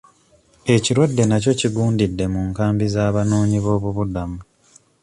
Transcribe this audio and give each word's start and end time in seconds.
Ekirwadde 0.75 1.23
nakyo 1.27 1.51
kigundidde 1.59 2.25
mu 2.33 2.41
nkambi 2.49 2.85
z'abanoonyi 2.93 3.57
b'obubuddamu. 3.65 4.39